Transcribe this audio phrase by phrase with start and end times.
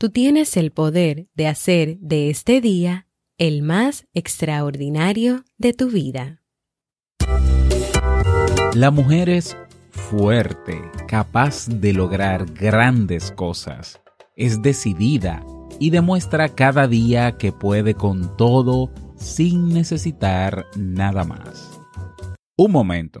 [0.00, 6.42] Tú tienes el poder de hacer de este día el más extraordinario de tu vida.
[8.72, 9.58] La mujer es
[9.90, 14.00] fuerte, capaz de lograr grandes cosas.
[14.36, 15.44] Es decidida
[15.78, 21.78] y demuestra cada día que puede con todo sin necesitar nada más.
[22.56, 23.20] Un momento.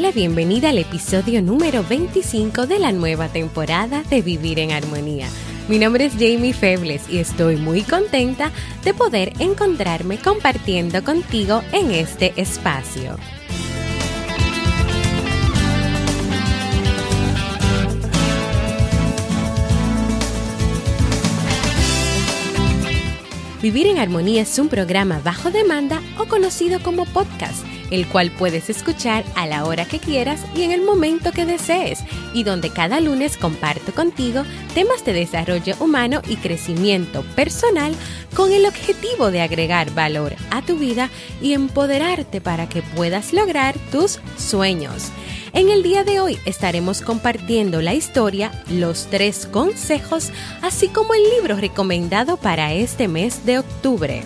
[0.00, 5.28] Hola, bienvenida al episodio número 25 de la nueva temporada de Vivir en Armonía.
[5.68, 8.50] Mi nombre es Jamie Febles y estoy muy contenta
[8.82, 13.18] de poder encontrarme compartiendo contigo en este espacio.
[23.60, 28.70] Vivir en Armonía es un programa bajo demanda o conocido como podcast el cual puedes
[28.70, 32.00] escuchar a la hora que quieras y en el momento que desees,
[32.34, 37.94] y donde cada lunes comparto contigo temas de desarrollo humano y crecimiento personal
[38.34, 41.10] con el objetivo de agregar valor a tu vida
[41.42, 45.10] y empoderarte para que puedas lograr tus sueños.
[45.52, 50.30] En el día de hoy estaremos compartiendo la historia, los tres consejos,
[50.62, 54.22] así como el libro recomendado para este mes de octubre.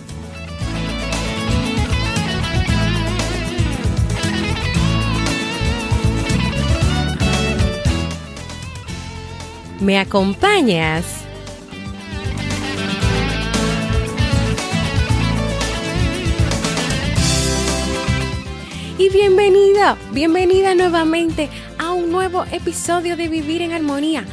[9.80, 11.04] ¿Me acompañas?
[18.96, 21.48] Y bienvenida, bienvenida nuevamente
[21.78, 24.24] a un nuevo episodio de Vivir en Armonía.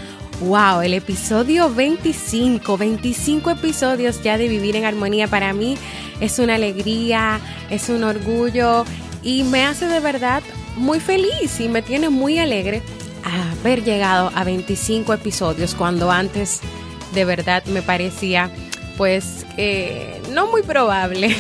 [0.42, 0.82] ¡Wow!
[0.82, 5.76] El episodio 25, 25 episodios ya de Vivir en Armonía para mí
[6.20, 7.42] es una alegría,
[7.72, 8.86] es un orgullo
[9.24, 10.44] y me hace de verdad
[10.78, 12.84] muy feliz y me tiene muy alegre
[13.62, 16.62] haber llegado a 25 episodios cuando antes
[17.14, 18.50] de verdad me parecía
[18.98, 19.46] pues
[20.32, 21.36] no muy probable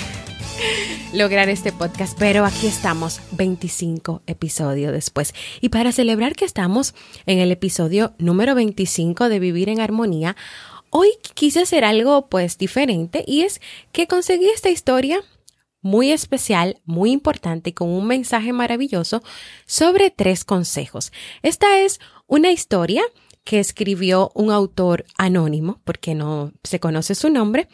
[1.13, 5.33] lograr este podcast, pero aquí estamos 25 episodios después.
[5.61, 6.93] Y para celebrar que estamos
[7.25, 10.35] en el episodio número 25 de Vivir en Armonía,
[10.91, 13.61] hoy quise hacer algo pues diferente y es
[13.91, 15.23] que conseguí esta historia
[15.81, 19.21] muy especial, muy importante, con un mensaje maravilloso
[19.65, 21.11] sobre tres consejos.
[21.41, 23.03] Esta es una historia
[23.43, 27.67] que escribió un autor anónimo, porque no se conoce su nombre,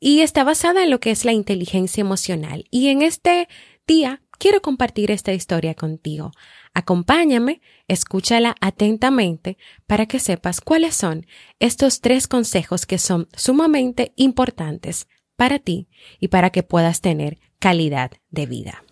[0.00, 2.64] y está basada en lo que es la inteligencia emocional.
[2.70, 3.48] Y en este
[3.86, 6.32] día quiero compartir esta historia contigo.
[6.74, 9.56] Acompáñame, escúchala atentamente
[9.86, 11.26] para que sepas cuáles son
[11.60, 15.06] estos tres consejos que son sumamente importantes
[15.36, 18.82] para ti y para que puedas tener calidad de vida.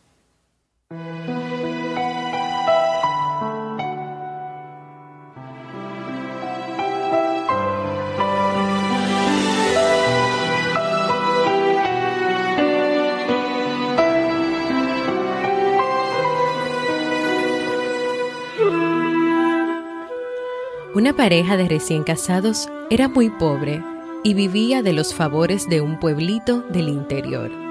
[20.95, 23.83] Una pareja de recién casados era muy pobre
[24.23, 27.70] y vivía de los favores de un pueblito del interior.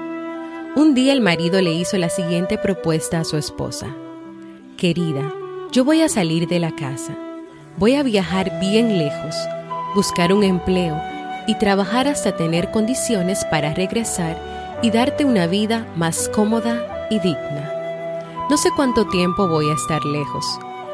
[0.76, 3.88] Un día el marido le hizo la siguiente propuesta a su esposa.
[4.76, 5.34] Querida,
[5.72, 7.16] yo voy a salir de la casa.
[7.76, 9.34] Voy a viajar bien lejos,
[9.96, 10.96] buscar un empleo
[11.48, 17.72] y trabajar hasta tener condiciones para regresar y darte una vida más cómoda y digna.
[18.48, 20.46] No sé cuánto tiempo voy a estar lejos.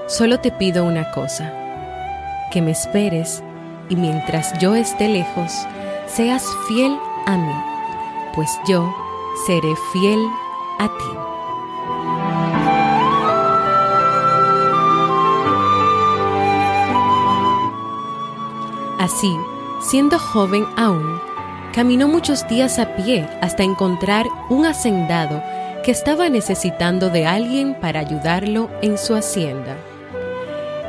[0.07, 1.53] Solo te pido una cosa.
[2.51, 3.43] Que me esperes
[3.91, 5.53] y mientras yo esté lejos,
[6.07, 6.97] seas fiel
[7.27, 7.55] a mí,
[8.35, 9.06] pues yo
[9.45, 10.21] seré fiel
[10.79, 11.05] a ti.
[18.99, 19.37] Así,
[19.83, 21.21] siendo joven aún,
[21.77, 25.43] Caminó muchos días a pie hasta encontrar un hacendado
[25.85, 29.77] que estaba necesitando de alguien para ayudarlo en su hacienda.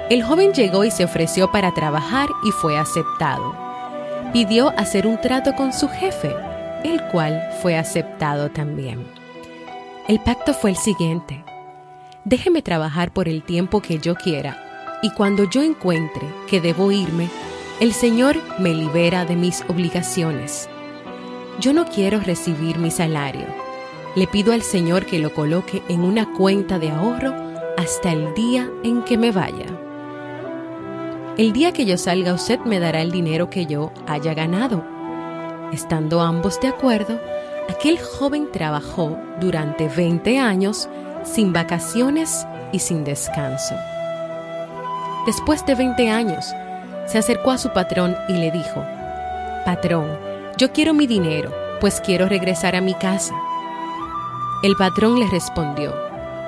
[0.10, 3.54] El joven llegó y se ofreció para trabajar y fue aceptado.
[4.32, 6.34] Pidió hacer un trato con su jefe,
[6.88, 9.06] el cual fue aceptado también.
[10.08, 11.44] El pacto fue el siguiente.
[12.24, 17.30] Déjeme trabajar por el tiempo que yo quiera, y cuando yo encuentre que debo irme,
[17.80, 20.70] el Señor me libera de mis obligaciones.
[21.60, 23.46] Yo no quiero recibir mi salario.
[24.16, 27.36] Le pido al Señor que lo coloque en una cuenta de ahorro
[27.78, 29.68] hasta el día en que me vaya.
[31.38, 34.97] El día que yo salga usted me dará el dinero que yo haya ganado.
[35.72, 37.20] Estando ambos de acuerdo,
[37.70, 40.88] aquel joven trabajó durante 20 años
[41.24, 43.76] sin vacaciones y sin descanso.
[45.26, 46.54] Después de 20 años,
[47.06, 48.84] se acercó a su patrón y le dijo,
[49.66, 50.08] Patrón,
[50.58, 53.36] yo quiero mi dinero, pues quiero regresar a mi casa.
[54.64, 55.94] El patrón le respondió,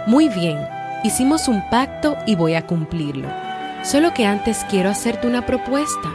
[0.07, 0.57] Muy bien,
[1.03, 3.27] hicimos un pacto y voy a cumplirlo.
[3.83, 6.09] Solo que antes quiero hacerte una propuesta.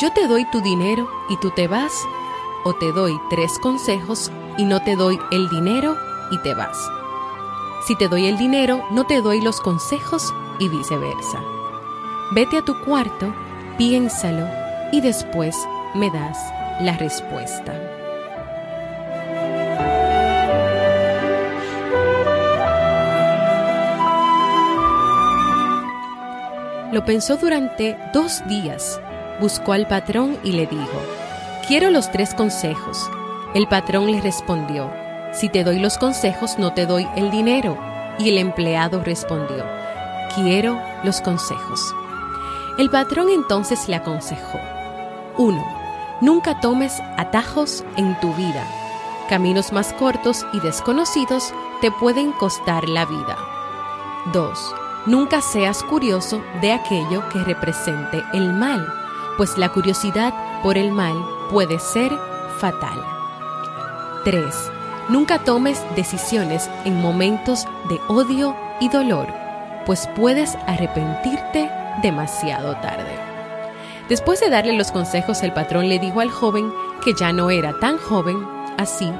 [0.00, 1.92] Yo te doy tu dinero y tú te vas,
[2.64, 5.96] o te doy tres consejos y no te doy el dinero
[6.30, 6.78] y te vas.
[7.86, 11.42] Si te doy el dinero, no te doy los consejos y viceversa.
[12.30, 13.34] Vete a tu cuarto,
[13.76, 14.46] piénsalo
[14.92, 15.56] y después
[15.94, 16.38] me das
[16.80, 17.74] la respuesta.
[26.92, 29.00] Lo pensó durante dos días,
[29.42, 31.02] buscó al patrón y le dijo,
[31.66, 33.10] quiero los tres consejos.
[33.54, 34.88] El patrón le respondió,
[35.34, 37.76] si te doy los consejos no te doy el dinero.
[38.18, 39.64] Y el empleado respondió,
[40.34, 41.92] quiero los consejos.
[42.78, 44.60] El patrón entonces le aconsejó,
[45.38, 45.62] 1.
[46.20, 48.64] Nunca tomes atajos en tu vida.
[49.28, 53.36] Caminos más cortos y desconocidos te pueden costar la vida.
[54.32, 54.74] 2.
[55.06, 59.01] Nunca seas curioso de aquello que represente el mal,
[59.36, 60.32] pues la curiosidad
[60.62, 61.14] por el mal
[61.50, 62.12] puede ser
[62.58, 63.02] fatal.
[64.24, 64.44] 3.
[65.08, 69.26] Nunca tomes decisiones en momentos de odio y dolor,
[69.84, 71.70] pues puedes arrepentirte
[72.02, 73.18] demasiado tarde.
[74.08, 76.72] Después de darle los consejos, el patrón le dijo al joven
[77.04, 78.46] que ya no era tan joven,
[78.78, 79.12] así,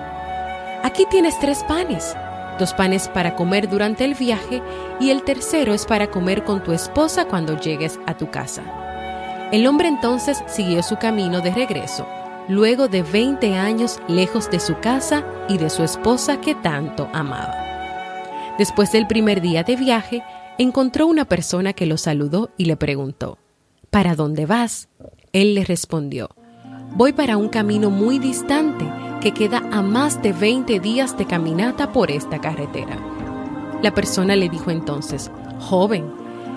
[0.82, 2.16] aquí tienes tres panes
[2.58, 4.62] dos panes para comer durante el viaje
[5.00, 8.91] y el tercero es para comer con tu esposa cuando llegues a tu casa.
[9.52, 12.06] El hombre entonces siguió su camino de regreso,
[12.48, 17.54] luego de 20 años lejos de su casa y de su esposa que tanto amaba.
[18.56, 20.22] Después del primer día de viaje,
[20.56, 23.36] encontró una persona que lo saludó y le preguntó,
[23.90, 24.88] ¿Para dónde vas?
[25.34, 26.30] Él le respondió,
[26.96, 28.86] Voy para un camino muy distante
[29.20, 32.96] que queda a más de 20 días de caminata por esta carretera.
[33.82, 36.10] La persona le dijo entonces, Joven,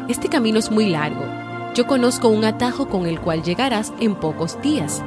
[0.08, 1.45] este camino es muy largo.
[1.76, 5.04] Yo conozco un atajo con el cual llegarás en pocos días.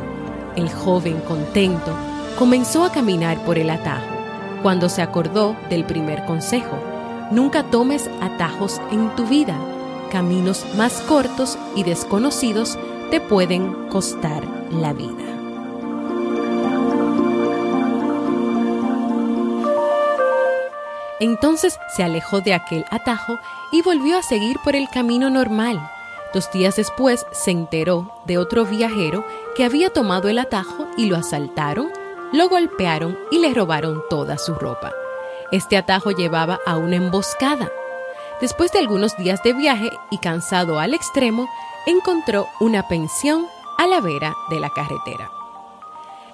[0.55, 1.97] El joven, contento,
[2.39, 4.05] comenzó a caminar por el atajo,
[4.63, 6.77] cuando se acordó del primer consejo.
[7.31, 9.57] Nunca tomes atajos en tu vida.
[10.13, 12.79] Caminos más cortos y desconocidos
[13.11, 15.25] te pueden costar la vida.
[21.19, 23.39] Entonces se alejó de aquel atajo
[23.73, 25.81] y volvió a seguir por el camino normal.
[26.35, 29.25] Dos días después se enteró de otro viajero
[29.57, 31.91] que había tomado el atajo y lo asaltaron,
[32.33, 34.93] lo golpearon y le robaron toda su ropa.
[35.53, 37.71] Este atajo llevaba a una emboscada.
[38.43, 41.49] Después de algunos días de viaje y cansado al extremo,
[41.87, 43.47] encontró una pensión
[43.79, 45.31] a la vera de la carretera.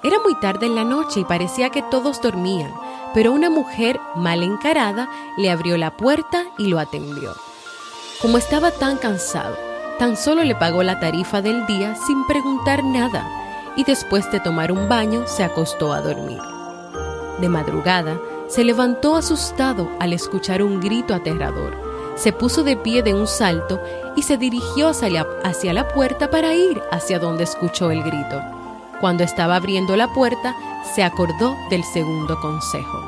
[0.02, 2.74] Era muy tarde en la noche y parecía que todos dormían,
[3.14, 5.08] pero una mujer mal encarada
[5.38, 7.32] le abrió la puerta y lo atendió.
[8.20, 9.56] Como estaba tan cansado,
[9.98, 13.26] tan solo le pagó la tarifa del día sin preguntar nada
[13.76, 16.40] y después de tomar un baño se acostó a dormir.
[17.40, 21.74] De madrugada, se levantó asustado al escuchar un grito aterrador.
[22.14, 23.80] Se puso de pie de un salto
[24.16, 28.40] y se dirigió hacia, la puerta para ir hacia donde escuchó el grito.
[29.00, 30.54] Cuando estaba abriendo la puerta,
[30.94, 33.02] se acordó del segundo consejo.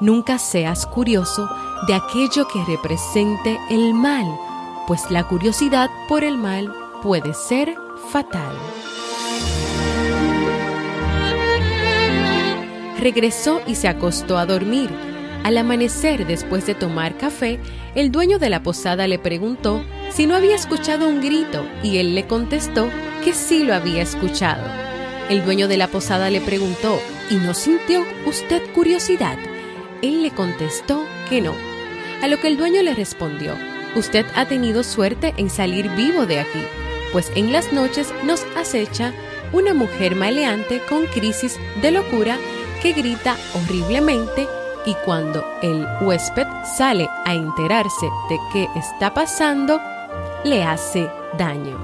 [0.00, 1.48] Nunca seas curioso
[1.86, 4.26] de aquello que represente el mal,
[4.86, 6.72] pues la curiosidad por el mal
[7.02, 7.74] puede ser
[8.10, 8.54] fatal.
[12.98, 14.88] Regresó y se acostó a dormir.
[15.42, 17.58] Al amanecer, después de tomar café,
[17.96, 22.14] el dueño de la posada le preguntó si no había escuchado un grito y él
[22.14, 22.88] le contestó
[23.24, 24.62] que sí lo había escuchado.
[25.28, 29.36] El dueño de la posada le preguntó, ¿y no sintió usted curiosidad?
[30.00, 31.54] Él le contestó que no,
[32.22, 33.56] a lo que el dueño le respondió,
[33.94, 36.66] usted ha tenido suerte en salir vivo de aquí,
[37.12, 39.12] pues en las noches nos acecha
[39.52, 42.38] una mujer maleante con crisis de locura
[42.80, 44.48] que grita horriblemente
[44.86, 46.46] y cuando el huésped
[46.76, 49.80] sale a enterarse de qué está pasando,
[50.44, 51.08] le hace
[51.38, 51.78] daño.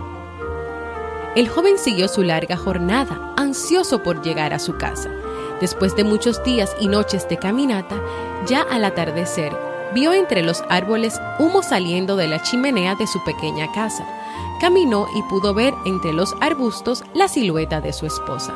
[1.37, 5.11] El joven siguió su larga jornada, ansioso por llegar a su casa.
[5.61, 8.01] Después de muchos días y noches de caminata,
[8.47, 9.53] ya al atardecer,
[9.95, 14.07] vio entre los árboles humo saliendo de la chimenea de su pequeña casa.
[14.61, 18.53] Caminó y pudo ver entre los arbustos la silueta de su esposa.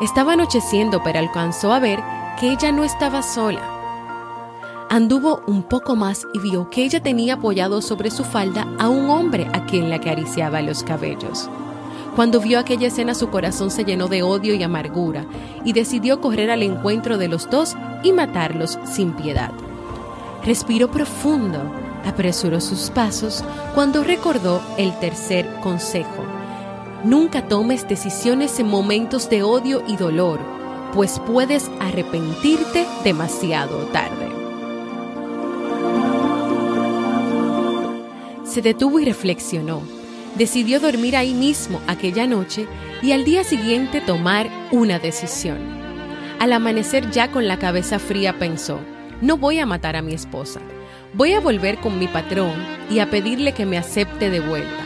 [0.00, 2.00] Estaba anocheciendo, pero alcanzó a ver
[2.40, 3.60] que ella no estaba sola.
[4.90, 9.08] Anduvo un poco más y vio que ella tenía apoyado sobre su falda a un
[9.10, 11.48] hombre a quien le acariciaba los cabellos.
[12.14, 15.24] Cuando vio aquella escena su corazón se llenó de odio y amargura
[15.64, 19.52] y decidió correr al encuentro de los dos y matarlos sin piedad.
[20.44, 21.72] Respiró profundo,
[22.04, 23.44] apresuró sus pasos
[23.74, 26.24] cuando recordó el tercer consejo.
[27.04, 30.40] Nunca tomes decisiones en momentos de odio y dolor,
[30.94, 34.28] pues puedes arrepentirte demasiado tarde.
[38.44, 39.80] Se detuvo y reflexionó.
[40.36, 42.66] Decidió dormir ahí mismo aquella noche
[43.00, 45.58] y al día siguiente tomar una decisión.
[46.38, 48.80] Al amanecer ya con la cabeza fría pensó,
[49.22, 50.60] no voy a matar a mi esposa,
[51.14, 52.52] voy a volver con mi patrón
[52.90, 54.84] y a pedirle que me acepte de vuelta.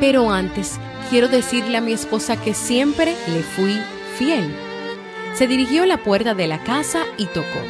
[0.00, 0.78] Pero antes
[1.08, 3.78] quiero decirle a mi esposa que siempre le fui
[4.18, 4.52] fiel.
[5.34, 7.60] Se dirigió a la puerta de la casa y tocó.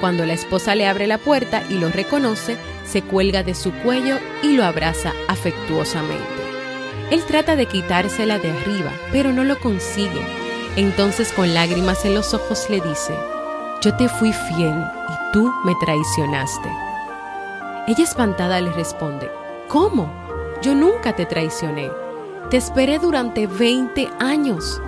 [0.00, 4.18] Cuando la esposa le abre la puerta y lo reconoce, se cuelga de su cuello
[4.42, 6.24] y lo abraza afectuosamente.
[7.10, 10.22] Él trata de quitársela de arriba, pero no lo consigue.
[10.76, 13.12] Entonces con lágrimas en los ojos le dice,
[13.82, 14.99] yo te fui fiel
[15.32, 16.70] tú me traicionaste.
[17.86, 19.30] Ella espantada le responde,
[19.68, 20.10] ¿cómo?
[20.62, 21.90] Yo nunca te traicioné.
[22.50, 24.80] Te esperé durante 20 años.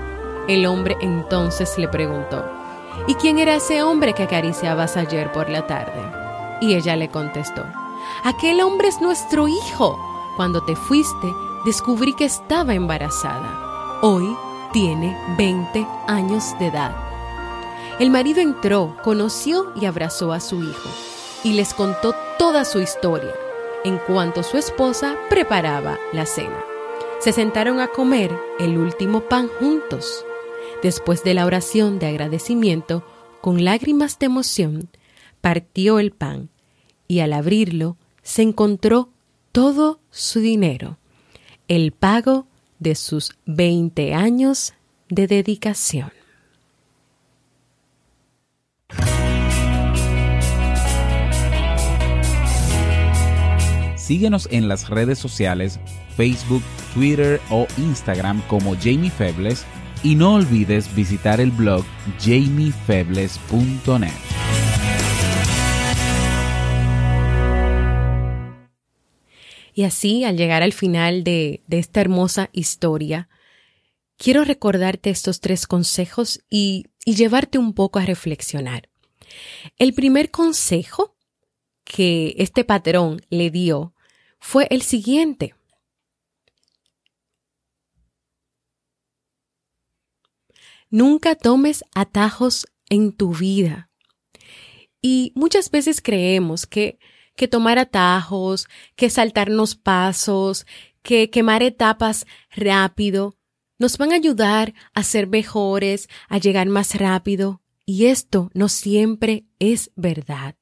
[0.48, 2.44] El hombre entonces le preguntó,
[3.06, 6.02] ¿y quién era ese hombre que acariciabas ayer por la tarde?
[6.60, 7.64] Y ella le contestó,
[8.24, 9.98] aquel hombre es nuestro hijo.
[10.36, 11.32] Cuando te fuiste,
[11.64, 13.98] descubrí que estaba embarazada.
[14.02, 14.36] Hoy
[14.72, 17.11] tiene 20 años de edad.
[17.98, 20.90] El marido entró, conoció y abrazó a su hijo
[21.44, 23.32] y les contó toda su historia
[23.84, 26.64] en cuanto su esposa preparaba la cena.
[27.20, 30.24] Se sentaron a comer el último pan juntos.
[30.82, 33.04] Después de la oración de agradecimiento,
[33.40, 34.88] con lágrimas de emoción,
[35.40, 36.48] partió el pan
[37.08, 39.10] y al abrirlo se encontró
[39.52, 40.98] todo su dinero,
[41.68, 42.46] el pago
[42.78, 44.74] de sus 20 años
[45.08, 46.21] de dedicación.
[54.02, 55.78] Síguenos en las redes sociales,
[56.16, 59.64] Facebook, Twitter o Instagram como Jamie Febles
[60.02, 61.84] y no olvides visitar el blog
[62.18, 64.10] jamiefebles.net.
[69.72, 73.28] Y así, al llegar al final de, esta hermosa historia,
[74.16, 78.88] quiero recordarte estos tres consejos y llevarte un poco a reflexionar.
[79.78, 81.11] El primer consejo
[81.84, 83.94] que este patrón le dio
[84.38, 85.54] fue el siguiente.
[90.90, 93.90] Nunca tomes atajos en tu vida.
[95.00, 96.98] Y muchas veces creemos que,
[97.34, 100.66] que tomar atajos, que saltarnos pasos,
[101.02, 103.36] que quemar etapas rápido,
[103.78, 107.62] nos van a ayudar a ser mejores, a llegar más rápido.
[107.84, 110.56] Y esto no siempre es verdad.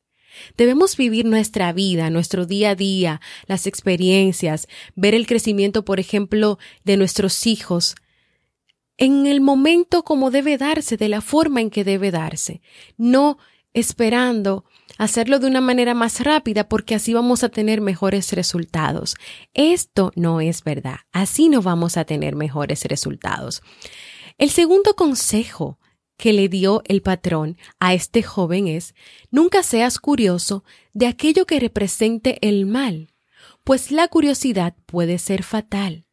[0.57, 6.59] Debemos vivir nuestra vida, nuestro día a día, las experiencias, ver el crecimiento, por ejemplo,
[6.85, 7.97] de nuestros hijos,
[9.01, 12.61] en el momento como debe darse, de la forma en que debe darse,
[12.99, 13.39] no
[13.73, 14.67] esperando
[14.99, 19.17] hacerlo de una manera más rápida porque así vamos a tener mejores resultados.
[19.55, 23.63] Esto no es verdad, así no vamos a tener mejores resultados.
[24.37, 25.79] El segundo consejo
[26.21, 28.95] que le dio el patrón a este joven es,
[29.31, 33.09] nunca seas curioso de aquello que represente el mal,
[33.65, 36.05] pues la curiosidad puede ser fatal.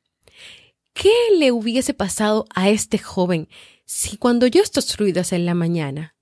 [0.94, 3.50] ¿Qué le hubiese pasado a este joven
[3.84, 6.16] si cuando oyó estos ruidos en la mañana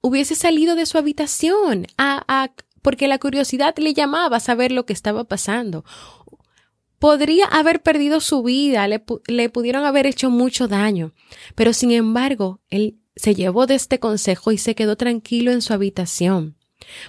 [0.00, 4.92] hubiese salido de su habitación a porque la curiosidad le llamaba a saber lo que
[4.92, 5.84] estaba pasando?
[7.04, 11.12] Podría haber perdido su vida, le, le, pudieron haber hecho mucho daño,
[11.54, 15.74] pero sin embargo, él se llevó de este consejo y se quedó tranquilo en su
[15.74, 16.56] habitación.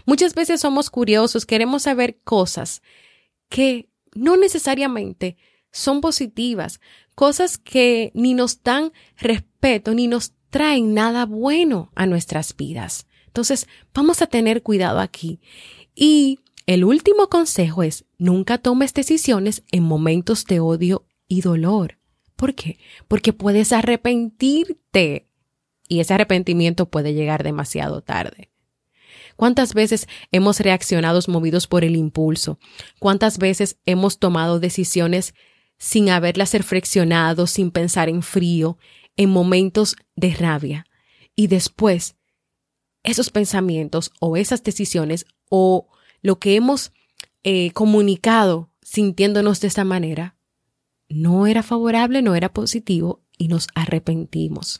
[0.05, 2.81] Muchas veces somos curiosos, queremos saber cosas
[3.47, 5.37] que no necesariamente
[5.71, 6.81] son positivas,
[7.15, 13.07] cosas que ni nos dan respeto ni nos traen nada bueno a nuestras vidas.
[13.27, 15.39] Entonces, vamos a tener cuidado aquí.
[15.95, 21.99] Y el último consejo es, nunca tomes decisiones en momentos de odio y dolor.
[22.35, 22.79] ¿Por qué?
[23.07, 25.27] Porque puedes arrepentirte
[25.87, 28.49] y ese arrepentimiento puede llegar demasiado tarde.
[29.35, 32.57] ¿Cuántas veces hemos reaccionado movidos por el impulso?
[32.99, 35.35] ¿Cuántas veces hemos tomado decisiones
[35.77, 38.77] sin haberlas reflexionado, sin pensar en frío,
[39.17, 40.85] en momentos de rabia?
[41.35, 42.15] Y después,
[43.03, 45.89] esos pensamientos o esas decisiones o
[46.25, 46.91] lo que hemos
[47.43, 50.35] eh, comunicado sintiéndonos de esta manera,
[51.07, 54.79] no era favorable, no era positivo y nos arrepentimos.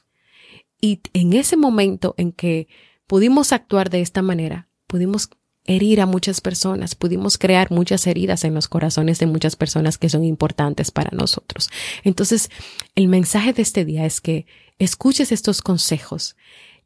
[0.82, 2.68] Y en ese momento en que
[3.06, 5.30] pudimos actuar de esta manera, pudimos
[5.66, 10.10] herir a muchas personas, pudimos crear muchas heridas en los corazones de muchas personas que
[10.10, 11.70] son importantes para nosotros.
[12.04, 12.50] Entonces,
[12.96, 14.48] el mensaje de este día es que
[14.80, 16.36] escuches estos consejos,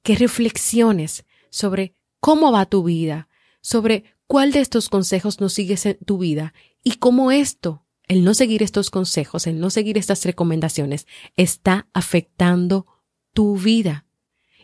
[0.03, 3.29] que reflexiones sobre cómo va tu vida,
[3.61, 8.35] sobre cuál de estos consejos no sigues en tu vida y cómo esto, el no
[8.35, 12.85] seguir estos consejos, el no seguir estas recomendaciones, está afectando
[13.33, 14.05] tu vida.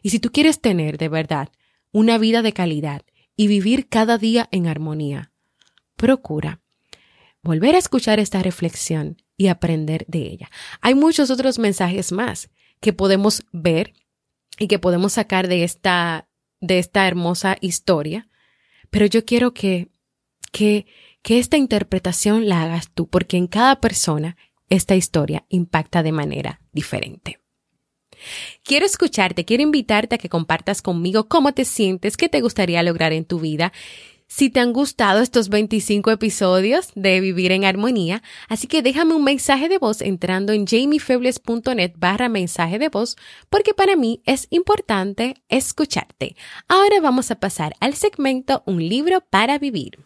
[0.03, 1.49] Y si tú quieres tener de verdad
[1.91, 3.01] una vida de calidad
[3.35, 5.31] y vivir cada día en armonía,
[5.95, 6.61] procura
[7.41, 10.51] volver a escuchar esta reflexión y aprender de ella.
[10.81, 13.95] Hay muchos otros mensajes más que podemos ver
[14.59, 16.29] y que podemos sacar de esta,
[16.61, 18.29] de esta hermosa historia,
[18.89, 19.89] pero yo quiero que,
[20.51, 20.85] que,
[21.21, 24.37] que esta interpretación la hagas tú, porque en cada persona
[24.69, 27.39] esta historia impacta de manera diferente.
[28.63, 33.13] Quiero escucharte, quiero invitarte a que compartas conmigo cómo te sientes, qué te gustaría lograr
[33.13, 33.73] en tu vida.
[34.27, 39.23] Si te han gustado estos 25 episodios de Vivir en Armonía, así que déjame un
[39.23, 43.17] mensaje de voz entrando en jamiefebles.net barra mensaje de voz,
[43.49, 46.35] porque para mí es importante escucharte.
[46.67, 49.99] Ahora vamos a pasar al segmento Un libro para vivir.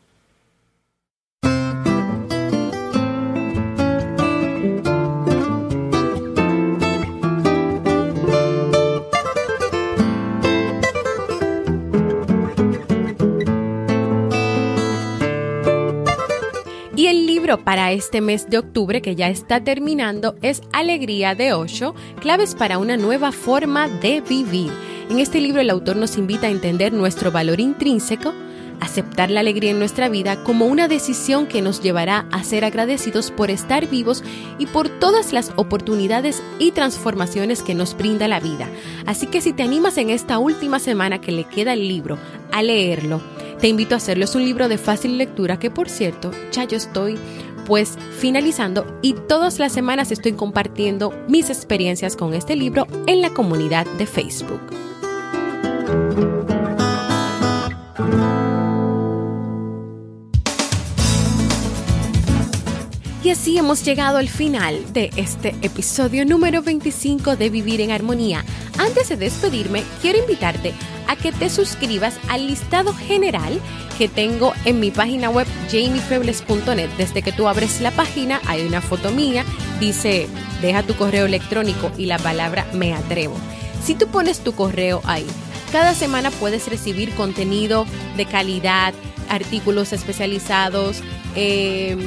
[17.58, 22.78] Para este mes de octubre que ya está terminando es Alegría de Osho, claves para
[22.78, 24.72] una nueva forma de vivir.
[25.10, 28.34] En este libro el autor nos invita a entender nuestro valor intrínseco,
[28.80, 33.32] aceptar la alegría en nuestra vida como una decisión que nos llevará a ser agradecidos
[33.32, 34.24] por estar vivos
[34.60, 38.70] y por todas las oportunidades y transformaciones que nos brinda la vida.
[39.08, 42.20] Así que si te animas en esta última semana que le queda el libro
[42.52, 43.22] a leerlo,
[43.60, 44.26] te invito a hacerlo.
[44.26, 47.18] Es un libro de fácil lectura que, por cierto, ya yo estoy
[47.66, 53.30] pues finalizando y todas las semanas estoy compartiendo mis experiencias con este libro en la
[53.30, 54.62] comunidad de Facebook.
[63.22, 68.44] Y así hemos llegado al final de este episodio número 25 de Vivir en Armonía.
[68.80, 70.74] Antes de despedirme, quiero invitarte
[71.10, 73.60] a que te suscribas al listado general
[73.98, 76.90] que tengo en mi página web jamiefebles.net.
[76.98, 79.44] Desde que tú abres la página hay una foto mía,
[79.80, 80.28] dice
[80.62, 83.36] deja tu correo electrónico y la palabra me atrevo.
[83.84, 85.26] Si tú pones tu correo ahí,
[85.72, 88.94] cada semana puedes recibir contenido de calidad,
[89.30, 91.02] artículos especializados,
[91.36, 91.98] eh,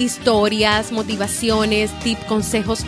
[0.00, 2.80] historias, motivaciones, tips, consejos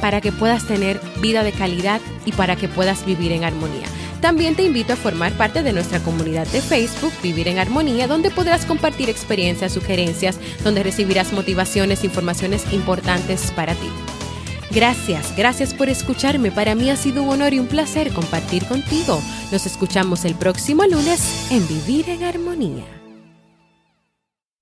[0.00, 3.86] para que puedas tener vida de calidad y para que puedas vivir en armonía.
[4.20, 8.30] También te invito a formar parte de nuestra comunidad de Facebook Vivir en Armonía, donde
[8.30, 13.88] podrás compartir experiencias, sugerencias, donde recibirás motivaciones, informaciones importantes para ti.
[14.70, 16.50] Gracias, gracias por escucharme.
[16.50, 19.22] Para mí ha sido un honor y un placer compartir contigo.
[19.50, 22.97] Nos escuchamos el próximo lunes en Vivir en Armonía.